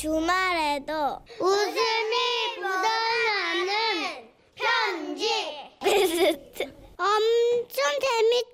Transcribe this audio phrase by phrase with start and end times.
[0.00, 0.94] 주말에도
[1.38, 2.16] 웃음이
[2.56, 5.28] 묻어나는 편지
[5.78, 6.62] 베스트
[6.96, 7.84] 엄청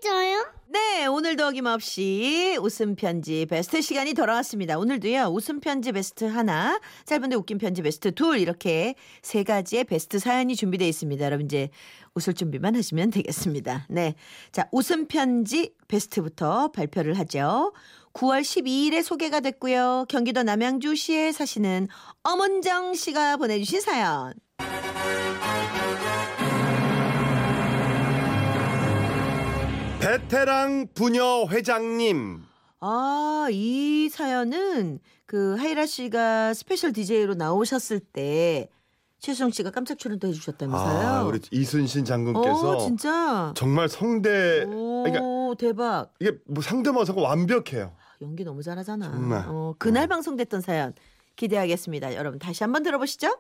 [0.03, 0.57] 재밌어요.
[0.67, 4.77] 네, 오늘도 어김없이 웃음 편지 베스트 시간이 돌아왔습니다.
[4.77, 10.57] 오늘도요, 웃음 편지 베스트 하나, 짧은데 웃긴 편지 베스트 둘, 이렇게 세 가지의 베스트 사연이
[10.57, 11.25] 준비되어 있습니다.
[11.25, 11.69] 여러분 이제
[12.17, 13.87] 웃을 준비만 하시면 되겠습니다.
[13.89, 14.17] 네.
[14.51, 17.73] 자, 웃음 편지 베스트부터 발표를 하죠.
[18.17, 20.07] 9월 12일에 소개가 됐고요.
[20.09, 21.89] 경기도 남양주시에 사시는
[22.23, 24.33] 엄은정 씨가 보내주신 사연.
[30.01, 32.43] 베테랑 부녀 회장님.
[32.81, 38.71] 아, 이 사연은 그 하희라 씨가 special DJ로 나오셨을 때
[39.19, 41.07] 최수정 씨가 깜짝 출연도 해주셨다면서요?
[41.09, 43.53] 아, 우리 이순신 장군께서 오, 진짜.
[43.57, 46.15] 정말 성대 오, 그러니까 대박.
[46.21, 47.93] 이게 뭐 성대모사가 완벽해요.
[48.23, 49.11] 연기 너무 잘하잖아.
[49.11, 49.45] 정말.
[49.47, 50.09] 어, 그날 음.
[50.09, 50.95] 방송됐던 사연
[51.37, 52.15] 기대하겠습니다.
[52.15, 53.39] 여러분 다시 한번 들어보시죠.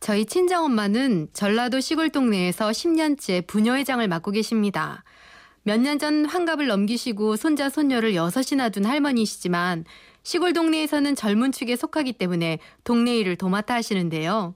[0.00, 5.04] 저희 친정엄마는 전라도 시골 동네에서 10년째 부녀회장을 맡고 계십니다.
[5.64, 9.84] 몇 년 전 환갑을 넘기시고 손자 손녀를 여섯이나 둔 할머니시지만
[10.24, 14.54] 시골 동네에서는 젊은 축에 속하기 때문에 동네 일을 도맡아 하시는데요.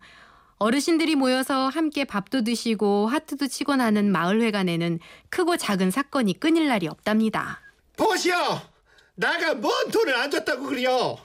[0.58, 4.98] 어르신들이 모여서 함께 밥도 드시고 하트도 치곤 하는 마을회관에는
[5.30, 7.60] 크고 작은 사건이 끊일 날이 없답니다.
[7.96, 8.60] 보시오.
[9.14, 11.18] 나가 뭔 돈을 안 줬다고 그래요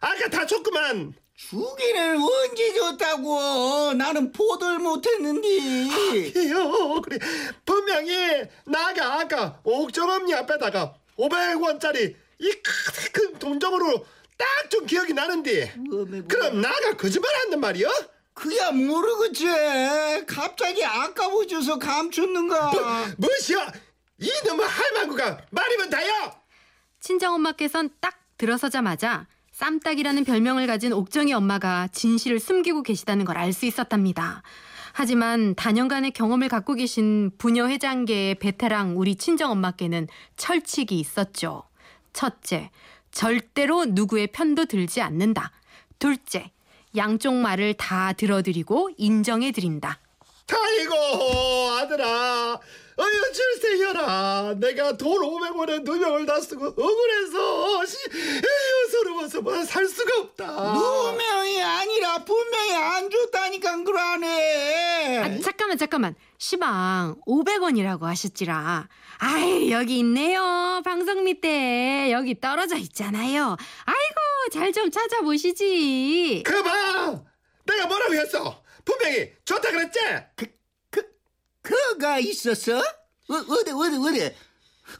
[0.00, 1.14] 아까 다 줬구만.
[1.36, 3.92] 주기는 언제 줬다고?
[3.94, 5.48] 나는 보들 못했는데.
[5.48, 7.00] 이요.
[7.02, 7.18] 그래
[7.66, 14.06] 분명히 나가 아까 옥정엄니 앞에다가 500원짜리 이큰 돈정으로
[14.38, 15.74] 딱 좀 기억이 나는데.
[16.28, 17.88] 그럼 나가 거짓말 한단 말이야?
[18.32, 19.46] 그야 모르겠지.
[20.26, 22.72] 갑자기 아까워져서 감췄는가.
[23.16, 23.58] 무엇이여
[24.24, 26.32] 이놈의 할망구가 말이면 다요
[27.00, 34.42] 친정엄마께선 딱 들어서자마자 쌈딱이라는 별명을 가진 옥정이 엄마가 진실을 숨기고 계시다는 걸 알 수 있었답니다.
[34.92, 41.64] 하지만 다년간의 경험을 갖고 계신 부녀 회장계의 베테랑 우리 친정엄마께는 철칙이 있었죠.
[42.12, 42.70] 첫째,
[43.10, 45.50] 절대로 누구의 편도 들지 않는다.
[45.98, 46.50] 둘째,
[46.96, 49.98] 양쪽 말을 다 들어드리고 인정해드린다.
[50.52, 50.94] 아이고
[51.80, 52.60] 아들아
[53.32, 54.54] 줄세여라.
[54.58, 60.46] 내가 돈 500원에 두 명을 다 쓰고 억울해서 시, 에휴 서러워서 뭐살 수가 없다.
[60.46, 66.14] 누명이 아니라 분명히 안 줬다니까 그러네 아, 잠깐만 잠깐만.
[66.38, 68.88] 시방 500원이라고 하셨지라.
[69.18, 70.82] 아이 여기 있네요.
[70.84, 72.10] 방송 밑에.
[72.12, 73.56] 여기 떨어져 있잖아요.
[73.84, 74.14] 아이고
[74.52, 76.42] 잘 좀 찾아보시지.
[76.44, 77.22] 그봐
[77.64, 78.62] 내가 뭐라고 했어?
[78.84, 79.98] 분명히 좋다 그랬지?
[80.36, 80.46] 그,
[81.62, 82.82] 그가 있었어?
[83.28, 84.34] 어, 어디 어디 어디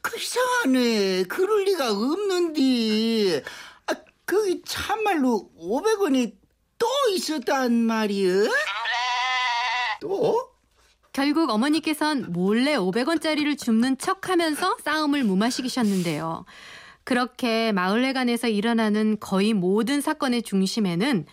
[0.00, 3.42] 그 이상하네 그럴 리가 없는데
[3.86, 3.94] 아,
[4.26, 6.34] 거기 참말로 500원이
[6.78, 8.44] 또 있었단 말이야?
[10.00, 10.50] 또?
[11.12, 16.44] 결국 어머니께선 몰래 500원짜리를 줍는 척하면서 싸움을 무마시키셨는데요.
[17.04, 21.26] 그렇게 마을회관에서 일어나는 거의 모든 사건의 중심에는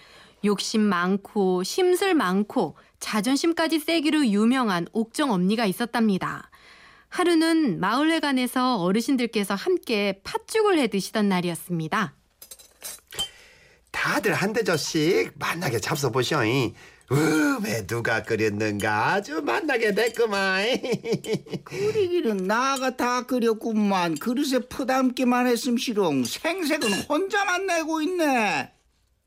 [0.46, 6.50] 욕심 많고 심술 많고 자존심까지 세기로 유명한 옥정 엄니가 있었답니다.
[7.11, 12.16] 하루는 마을회관에서 어르신들께서 함께 팥죽을 해 드시던 날이었습니다.
[13.91, 16.73] 다들 한 대접씩 만나게 잡숴보시오잉.
[17.11, 20.66] 음에 누가 끓였는가 아주 만나게 됐구만.
[21.66, 24.16] 끓이기는 나가 다 끓였구만.
[24.16, 26.23] 그릇에 퍼담기만 했음 시롱.
[26.23, 28.71] 생색은 혼자만 내고 있네.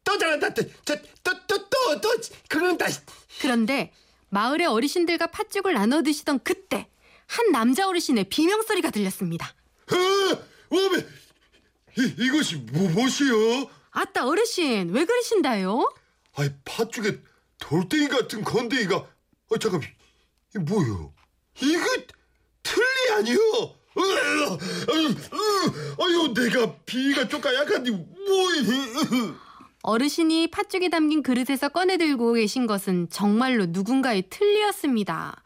[0.03, 0.55] 또 잘한다.
[0.55, 2.09] 또또또또또
[2.49, 2.87] 그런다.
[3.43, 3.93] 그런데
[4.31, 6.89] 마을의 어르신들과 팥죽을 나눠 드시던 그때
[7.27, 9.55] 한 남자 어르신의 비명 소리가 들렸습니다.
[9.91, 11.07] 어, 어메
[11.99, 13.69] 이, 이것이 뭐, 무엇이요?
[13.93, 15.93] 아따 어르신 왜 그러신다요?
[16.37, 17.21] 아이 팥죽에
[17.59, 19.83] 돌덩이 같은 건데기가 어 잠깐
[20.55, 21.13] 이 뭐요?
[21.61, 21.87] 이거
[22.63, 23.39] 틀리 아니요?
[23.97, 24.01] 으,
[26.03, 28.05] 아유, 내가 비가 쪼까 약한데 뭐
[29.83, 35.43] 어르신이 팥죽에 담긴 그릇에서 꺼내 들고 계신 것은 정말로 누군가의 틀리였습니다.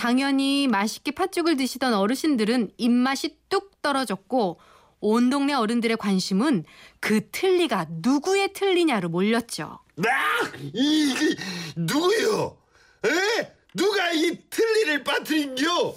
[0.00, 4.58] 당연히 맛있게 팥죽을 드시던 어르신들은 입맛이 뚝 떨어졌고
[5.00, 6.64] 온 동네 어른들의 관심은
[7.00, 9.78] 그 틀니가 누구의 틀니냐로 몰렸죠.
[9.98, 11.36] 아, 이게
[11.76, 12.56] 누구요?
[13.04, 13.52] 에?
[13.74, 15.94] 누가 이 틀니를 빠뜨린겨?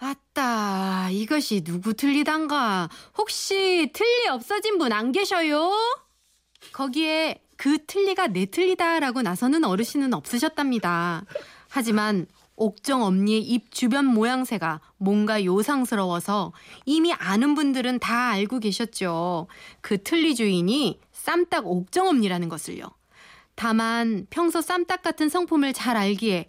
[0.00, 2.90] 아따, 이것이 누구 틀리단가?
[3.16, 5.72] 혹시 틀리 없어진 분 안 계셔요?
[6.72, 11.24] 거기에 그 틀리가 내 틀리다라고 나서는 어르신은 없으셨답니다.
[11.70, 12.26] 하지만
[12.64, 16.52] 옥정 엄니의 입 주변 모양새가 뭔가 요상스러워서
[16.84, 19.46] 이미 아는 분들은 다 알고 계셨죠.
[19.80, 22.84] 그 틀니 주인이 쌈딱 옥정 엄니라는 것을요.
[23.54, 26.44] 다만 평소 쌈딱 같은 성품을 잘 알기에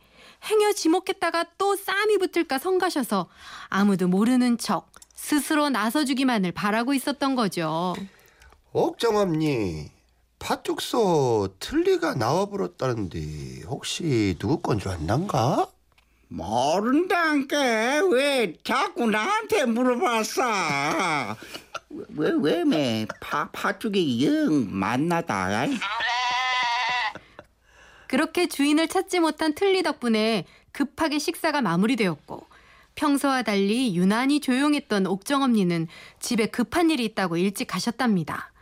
[0.49, 3.29] 행여 지목했다가 또 쌈이 붙을까 성가셔서
[3.69, 7.95] 아무도 모르는 척 스스로 나서주기만을 바라고 있었던 거죠.
[8.73, 9.91] 옥정엄니
[10.39, 15.67] 파죽소 틀리가 나와버렸다는데 혹시 누구 건 줄 안단가?
[16.31, 21.35] 모른다니까 왜 자꾸 나한테 물어봤어?
[22.15, 25.65] 왜 왜매 파파쪽에 영 만나다.
[28.07, 32.47] 그렇게 주인을 찾지 못한 틀리 덕분에 급하게 식사가 마무리되었고
[32.95, 35.87] 평소와 달리 유난히 조용했던 옥정 엄니는
[36.21, 38.53] 집에 급한 일이 있다고 일찍 가셨답니다.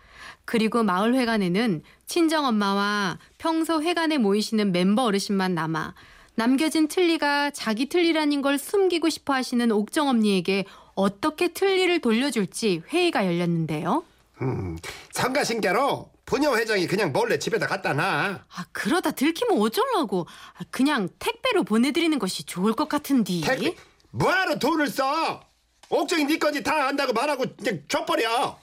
[0.46, 5.94] 그리고 마을 회관에는 친정 엄마와 평소 회관에 모이시는 멤버 어르신만 남아
[6.40, 10.64] 남겨진 틀리가 자기 틀리라는 걸 숨기고 싶어 하시는 옥정 엄니에게
[10.96, 14.06] 어떻게 틀리를 돌려줄지 회의가 열렸는데요.
[14.42, 14.78] 음,
[15.12, 18.46] 상가신께로 부녀 회장이 그냥 몰래 집에다 갖다 놔.
[18.56, 20.28] 아, 그러다 들키면 어쩌려고.
[20.58, 23.42] 아, 그냥 택배로 보내드리는 것이 좋을 것 같은디.
[23.42, 23.76] 택배
[24.12, 25.42] 뭐하러 돈을 써?
[25.90, 28.58] 옥정이 네 건지 다 안다고 말하고 그냥 줘버려.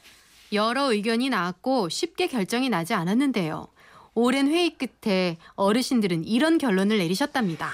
[0.54, 3.68] 여러 의견이 나왔고 쉽게 결정이 나지 않았는데요.
[4.16, 7.70] 오랜 회의 끝에 어르신들은 이런 결론을 내리셨답니다.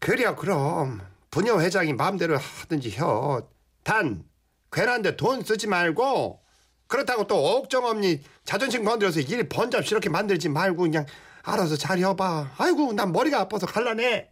[0.00, 1.00] 그래요 그럼
[1.30, 3.46] 부녀 회장이 마음대로 하든지 혀.
[3.84, 4.24] 단
[4.72, 6.40] 괜한데 돈 쓰지 말고
[6.88, 11.06] 그렇다고 또 옥정엄니 자존심 건드려서 일 번잡스럽게 만들지 말고 그냥
[11.44, 12.54] 알아서 잘 해봐.
[12.58, 14.30] 아이고 난 머리가 아파서 갈라네.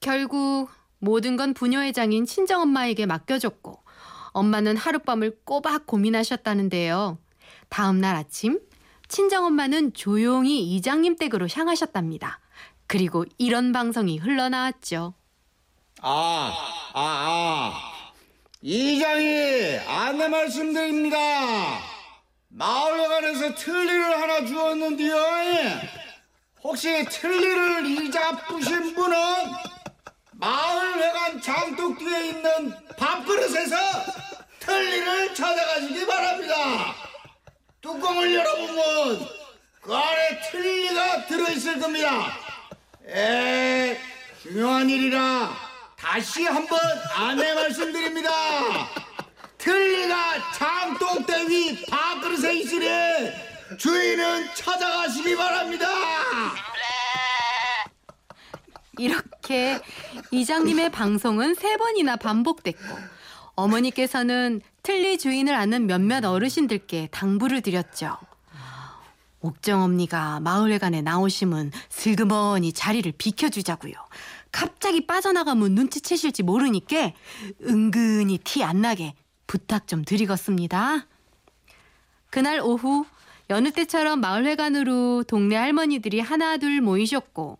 [0.00, 0.68] 결국
[0.98, 3.82] 모든 건 부녀회장인 친정엄마에게 맡겨졌고
[4.32, 7.18] 엄마는 하룻밤을 꼬박 고민하셨다는데요.
[7.68, 8.60] 다음 날 아침
[9.08, 12.40] 친정엄마는 조용히 이장님 댁으로 향하셨답니다.
[12.86, 15.14] 그리고 이런 방송이 흘러나왔죠.
[16.00, 16.52] 아,
[16.94, 17.92] 아, 아.
[18.60, 21.18] 이장이 안내 말씀드립니다.
[22.48, 25.16] 마을회관에서 틀니를 하나 주었는데요.
[26.62, 27.82] 혹시 틀니를
[28.46, 29.16] 뿌신 분은
[30.32, 33.76] 마을회관 장독 뒤에 있는 밥그릇에서
[34.60, 37.01] 틀니를 찾아가시기 바랍니다.
[37.82, 39.28] 뚜껑을 열어보면
[39.80, 42.32] 그 안에 틀니가 들어있을 겁니다.
[43.08, 43.98] 에,
[44.40, 45.50] 중요한 일이라
[45.98, 46.78] 다시 한번
[47.12, 48.30] 안내 말씀드립니다.
[49.58, 52.86] 틀니가 장독대 위 밥그릇에 있으니
[53.76, 55.88] 주인은 찾아가시기 바랍니다.
[58.98, 59.80] 이렇게
[60.30, 63.21] 이장님의 방송은 세 번이나 반복됐고
[63.62, 68.16] 어머니께서는 틀리 주인을 아는 몇몇 어르신들께 당부를 드렸죠.
[69.40, 73.92] 옥정엄니가 마을회관에 나오시면 슬그머니 자리를 비켜주자고요.
[74.52, 77.12] 갑자기 빠져나가면 눈치채실지 모르니까
[77.66, 79.14] 은근히 티 안 나게
[79.46, 81.06] 부탁 좀 드리겠습니다.
[82.30, 83.04] 그날 오후
[83.50, 87.58] 여느 때처럼 마을회관으로 동네 할머니들이 하나둘 모이셨고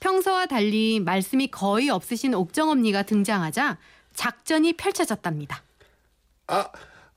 [0.00, 3.78] 평소와 달리 말씀이 거의 없으신 옥정엄니가 등장하자
[4.14, 5.62] 작전이 펼쳐졌답니다.
[6.46, 6.68] 아,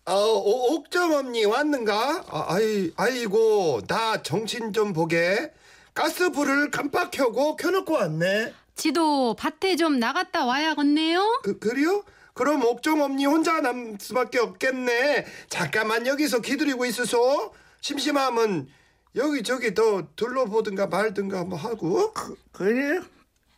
[0.06, 2.26] 아 오- 옥정엄니 왔는가?
[2.30, 5.52] 아, 아이, 아이고 나 정신 좀 보게.
[5.94, 8.54] 가스불을 깜빡 켜고 켜놓고 왔네.
[8.76, 11.42] 지도 밭에 좀 나갔다 와야겠네요.
[11.44, 12.04] 그 그래요?
[12.34, 15.26] 그럼 옥정엄니 혼자 남 수밖에 없겠네.
[15.50, 17.52] 잠깐만 여기서 기다리고 있으소.
[17.82, 18.70] 심심하면
[19.16, 22.14] 여기 저기 더 둘러보든가 말든가 뭐 하고.
[22.52, 23.00] 그래?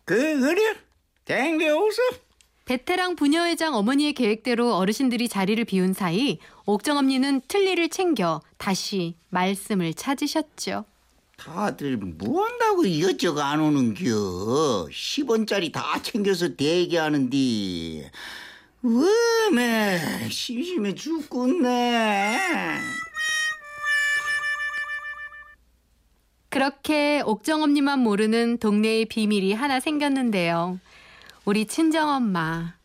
[0.06, 0.78] 그, 그래?
[1.25, 2.02] 댕겨오소.
[2.70, 10.86] 베테랑 부녀회장 어머니의 계획대로 어르신들이 자리를 비운 사이 옥정 엄니는 틀니를 챙겨 다시 말씀을 찾으셨죠.
[11.36, 14.88] 다들 뭐 한다고 이것저것 안 오는겨?
[14.92, 18.08] 10원짜리 다 챙겨서 대기하는디.
[18.84, 22.38] 왜매 심심해 죽겠네.
[26.50, 30.80] 그렇게 옥정엄니만 모르는 동네의 비밀이 하나 생겼는데요.
[31.50, 32.75] 우리 친정엄마.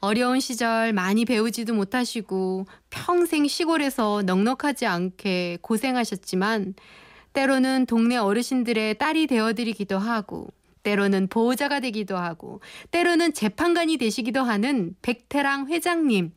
[0.00, 6.72] 어려운 시절 많이 배우지도 못하시고 평생 시골에서 넉넉하지 않게 고생하셨지만
[7.34, 10.48] 때로는 동네 어르신들의 딸이 되어드리기도 하고
[10.84, 16.32] 때로는 보호자가 되기도 하고 때로는 재판관이 되시기도 하는 백태랑 회장님.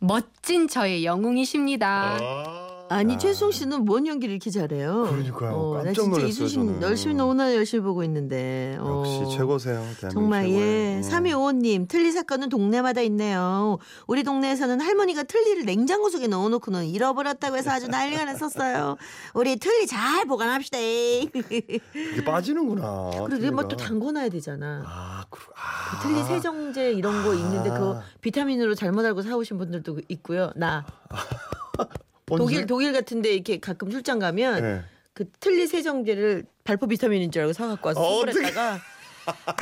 [0.00, 2.18] 멋진 저의 영웅이십니다.
[2.20, 2.67] 아.
[2.90, 3.18] 아니 아.
[3.18, 5.02] 최수홍 씨는 뭔 연기를 이렇게 잘해요?
[5.10, 5.52] 그러니까요.
[5.54, 6.82] 어, 나 깜짝 놀랐어요, 이순신 저는.
[6.82, 8.76] 열심히 너무나 열심히 보고 있는데.
[8.80, 9.04] 어.
[9.04, 9.84] 역시 최고세요.
[10.10, 11.00] 정말 예.
[11.02, 11.36] 최고예요.
[11.36, 11.50] 어.
[11.50, 13.78] 3255님 틀리 사건은 동네마다 있네요.
[14.06, 18.96] 우리 동네에서는 할머니가 틀리를 냉장고 속에 넣어놓고는 잃어버렸다고 해서 아주 난리가 났었어요.
[19.34, 20.78] 우리 틀리 잘 보관합시다.
[20.78, 21.80] 이게
[22.24, 23.10] 빠지는구나.
[23.28, 23.84] 그리고 뭐또 틀리가.
[23.88, 24.82] 담궈놔야 되잖아.
[24.86, 26.00] 아, 그러, 아.
[26.02, 28.02] 틀리 세정제 이런 거 있는데 그거 아.
[28.20, 30.50] 비타민으로 잘못 알고 사오신 분들도 있고요.
[30.56, 30.86] 나?
[32.36, 34.82] 독일 독일 같은데 이렇게 가끔 출장 가면 네.
[35.14, 38.78] 그 틀리 세정제를 발포 비타민인 줄 알고 사갖고 와서 어, 선물했다가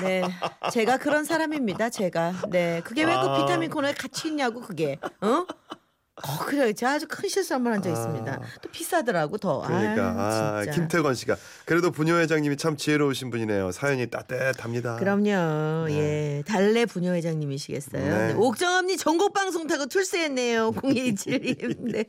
[0.03, 0.23] 네
[0.73, 3.37] 제가 그런 사람입니다 제가 네 그게 왜그 아.
[3.39, 5.47] 비타민 코너에 같이 있냐고 그게 어?
[6.25, 10.15] 어 그래 제가 아주 큰 실수 한 번 한 적 있습니다 또 비싸더라고 더 그러니까
[10.17, 10.71] 아, 아.
[10.73, 13.71] 김태건 씨가 그래도 부녀 회장님이 참 지혜로우신 분이네요.
[13.73, 14.97] 사연이 따뜻합니다.
[14.97, 15.91] 그럼요.
[15.91, 16.43] 예.
[16.47, 18.03] 달래 부녀회장님이시겠어요.
[18.03, 18.27] 네.
[18.29, 18.33] 네.
[18.35, 20.73] 옥정언니 전국방송 타고 출세했네요.
[20.81, 21.93] 0127님.
[21.93, 22.05] 네.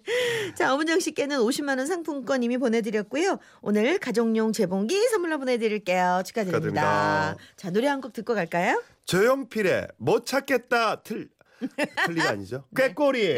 [0.55, 3.39] 자, 어문정 씨께는 50만 원 상품권 이미 보내드렸고요.
[3.61, 6.21] 오늘 가족용 재봉기 선물로 보내드릴게요.
[6.25, 6.59] 축하드립니다.
[6.59, 7.35] 축하드립니다.
[7.57, 8.81] 자, 노래 한 곡 듣고 갈까요?
[9.05, 11.29] 조용필의 못 찾겠다 틀
[12.05, 12.63] 틀리가 아니죠?
[12.69, 12.89] 네.
[12.89, 13.35] 꾀꼬리